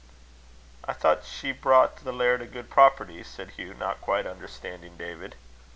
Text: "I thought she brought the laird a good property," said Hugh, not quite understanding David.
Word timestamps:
"I 0.83 0.93
thought 0.93 1.25
she 1.25 1.51
brought 1.51 1.97
the 1.97 2.11
laird 2.11 2.41
a 2.41 2.47
good 2.47 2.71
property," 2.71 3.21
said 3.23 3.51
Hugh, 3.51 3.75
not 3.75 4.01
quite 4.01 4.25
understanding 4.25 4.97
David. 4.97 5.35